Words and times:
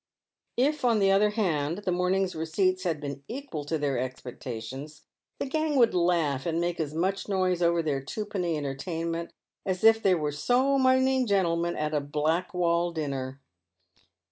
If, 0.57 0.83
on 0.83 0.97
the 0.97 1.11
other 1.11 1.29
hand, 1.29 1.83
the 1.85 1.91
morning's 1.91 2.33
receipts 2.35 2.85
had 2.85 2.99
been 2.99 3.23
equal 3.27 3.63
to 3.65 3.77
their 3.77 3.99
expectations, 3.99 5.03
the 5.37 5.45
gang 5.45 5.75
would 5.75 5.93
laugh 5.93 6.47
and 6.47 6.59
make 6.59 6.79
as 6.79 6.95
much 6.95 7.29
noise 7.29 7.61
over 7.61 7.83
their 7.83 8.01
twopenny 8.01 8.57
entertainment 8.57 9.31
as 9.63 9.83
if 9.83 10.01
they 10.01 10.13
w 10.13 10.23
r 10.25 10.27
ere 10.29 10.31
so 10.31 10.79
many 10.79 11.23
gentle 11.25 11.55
men 11.55 11.75
at 11.75 11.93
a 11.93 12.01
Blackwall 12.01 12.91
dinner. 12.91 13.41